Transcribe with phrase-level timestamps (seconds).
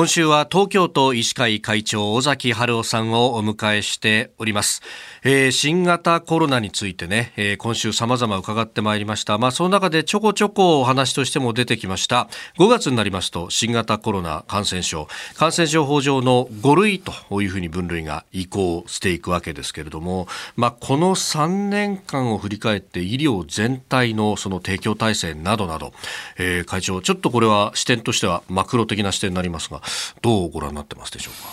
[0.00, 4.80] 今週は東京都医師会会長尾崎春夫さんをお迎えしております、
[5.24, 9.36] えー、新型コロナについてね、えー、今週様々伺ってまいりました。
[9.36, 12.30] まあその中でちょこちょこお話としても出てきました。
[12.58, 15.06] 5月になりますと新型コロナ感染症。
[15.36, 25.92] 感染症法上の5類というふうに分類が移行していくわけですけれどもまあこの3年間を振り返って医療全体のその提供体制などなど、
[26.38, 29.82] えー、会長ちょっとこれは視点としてはマクロ的な視点になりますが
[30.22, 31.48] どうご覧になってますでしょうか？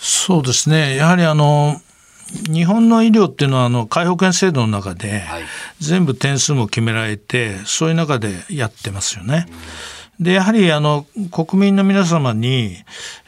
[0.00, 1.80] そうですねやはりあの
[2.50, 5.22] 日本の医療っていうのはあの皆保険制度の中で
[5.80, 9.46] 全部点数も決められてそういう中でやってますよね。
[10.18, 12.76] でやはりあの国民の皆様に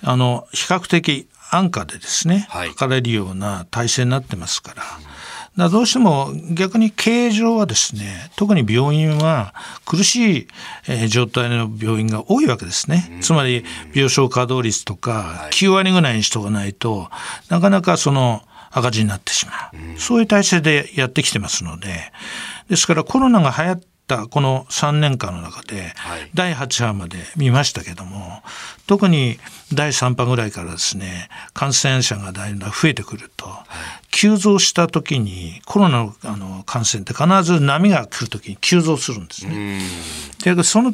[0.02, 4.82] あの比較的安価でですね、はい、測れるような体制になってますから。
[5.56, 9.54] だどうしても逆に経営上はですね特に病院は
[9.84, 10.48] 苦しい、
[10.88, 17.08] え状態の病院が多いわけですね、つまり病床稼働率とか9割ぐらいにしとかないと
[17.50, 19.52] なかなかその赤字になってしま
[19.96, 22.12] う、そういう体制でやってきてますので
[22.68, 25.94] ですからコロナが流行ったこの3年間の中で、
[26.34, 28.42] 第8波まで見ましたけども
[28.86, 29.38] 特に
[29.72, 33.48] 第3波ぐらいからですね感染者がだんだん増えてくると、
[34.14, 39.80] 急増した時にコロナのあの感染って必ず波が来る時に急増するんですね。
[40.44, 40.92] でその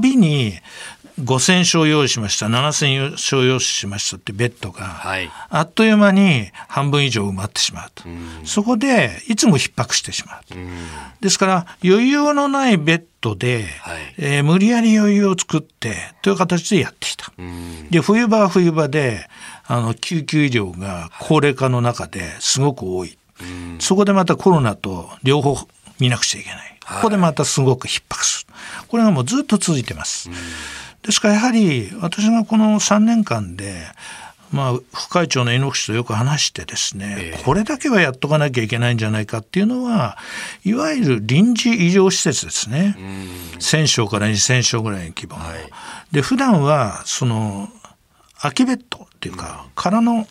[0.00, 0.54] 度に
[1.20, 10.58] 5,000床用意しました7,000床用意しましたってベッドが、はい、あっという間に半分以上埋まってしまうと、うそこでいつも逼迫してしまうと、う
[11.20, 17.32] ですから余裕のないベッドで、はい、えー、無理やり余裕を作ってという形でやってきた。
[17.90, 19.28] で冬場は冬場で
[19.66, 23.18] あの救急医療が高齢化の中ですごく多い、
[23.78, 25.56] そこでまたコロナと両方
[26.00, 26.71] 見なくちゃいけない。
[26.86, 28.54] ここでまたすごく逼迫する。
[28.88, 30.30] これがもうずっと続いてます。
[31.02, 33.82] ですからやはり私がこの3年間で
[34.52, 40.18] まあ、副会長の猪木氏とよく話してですね、えー、これだけはやっとかなきゃいけないんじゃないかっていうのは
[40.62, 42.94] いわゆる臨時医療施設ですね。
[43.58, 45.44] 1,000床から2,000床ぐらいの規模の。
[45.46, 45.70] はい、
[46.12, 47.70] で普段はその
[48.42, 50.26] 空きベッドっていうか、空の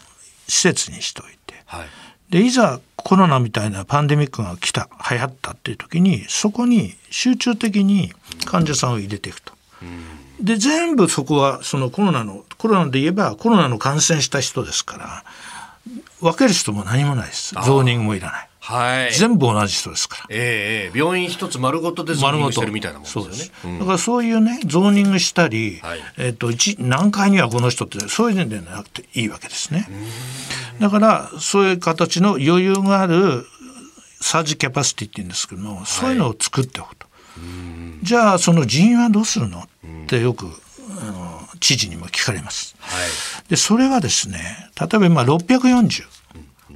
[0.48, 1.88] 施設にしといて、はい、
[2.32, 8.14] でいざコロナみたいなパンデミックが来た流行ったっていう時にそこに集中的に
[8.46, 9.54] 患者さんを入れていくと。
[10.40, 15.24] で全部そこはそのコロナのコロナで言えばコロナの感染した人ですから
[16.22, 18.51] 分ける人も何もないですゾーニングもいらない。
[18.72, 20.26] はい、全部同じ人ですから。
[20.30, 23.32] ええー、病院一つ丸ごとでゾーニングしてるみたいなもんですよね。
[23.66, 29.88] うん、だからそういうねゾーニングしたり、はい、えっ、ー、と一何階にはこの人ってそういうんではなくていいわけですね。
[30.80, 33.46] だからそういう形の余裕がある
[34.22, 37.08] サージキャパシティって言うんですけども、そういうのを作っておくと。
[38.04, 39.60] じゃあその人員はどうするの？
[39.60, 42.76] ってよくあの知事にも聞かれます。
[42.80, 42.98] は
[43.46, 44.40] い、でそれはですね
[44.80, 46.04] 例えば今640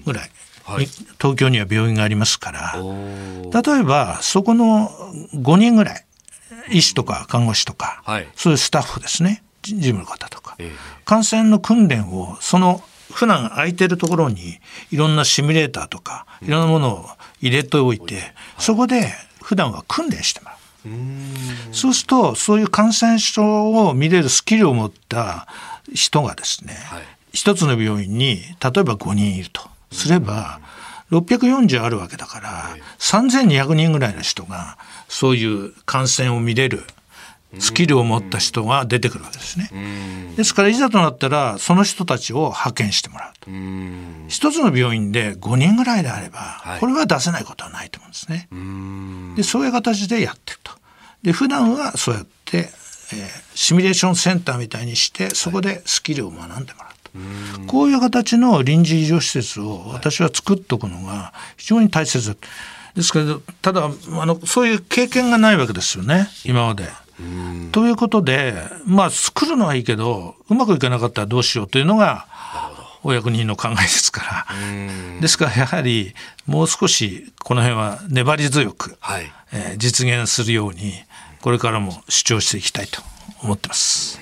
[0.05, 0.29] ぐらい、
[0.65, 0.87] はい、
[1.19, 2.75] 東京には病院がありますから。
[2.75, 4.89] 例えばそこの
[5.35, 6.05] 5人ぐらい
[6.71, 9.43] 医師とか看護師とか、はい、そういうスタッフですね。
[9.61, 10.71] 事務の方とか、えー、
[11.05, 12.81] 感染の訓練をその
[13.11, 14.59] 普段空いてるところに
[14.91, 17.05] いろんなシミュレーターとかいろんなものを
[17.41, 19.11] 入れておいて、そこで
[19.41, 20.55] 普段は訓練してもらう。
[21.71, 25.47] そうするとそういう感染症を見れるスキルを持った
[25.93, 27.03] 人がですね、はい、
[27.33, 30.59] 一つの病院に例えば5人いるとすれば、
[31.11, 36.83] 640あるわけだから、3200人ぐらいの人がそういう感染を見れる
[37.59, 39.69] スキルを持った人が出てくるわけですね。
[40.35, 43.49] ですからいざとなったらその人たちを派遣してもらうと。
[44.27, 48.47] 一つの病院で5人ぐらいであれば、これは出せないことはないと思うんですね。
[49.35, 50.71] でそういう形でやってると。
[51.23, 52.69] で普段はそうやって、えー、
[53.55, 56.94] シミュレーションセンターみたいにしてそこでスキルを学んでもらう。
[57.67, 62.27] こういう形の臨時医療施設を私は作っておくのが非常に大切。
[62.27, 62.35] だ。
[62.95, 66.27] ですけどただあのそういう経験がないわけですよね。
[66.45, 66.87] 今まで。
[67.71, 68.53] ということで
[68.85, 72.27] まあ作るのはいいけどうまくいかなかったらどうしようというのが
[73.03, 75.21] お役人の考えですから。
[75.21, 76.13] ですからやはり
[76.45, 80.93] もう少しこの辺は粘り強く、はい、えー、実現するように
[81.41, 83.01] これからも主張していきたいと
[83.43, 84.19] 思ってます。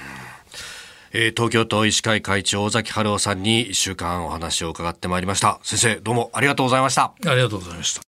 [1.13, 5.59] えー、東京都医師会会長尾崎春夫さんに1週間お話を伺ってまいりました。
[5.63, 7.13] 先生どうもありがとうございました。
[7.25, 8.03] ありがとうございました。